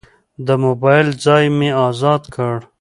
[0.45, 2.55] د موبایل ځای مې ازاد کړ.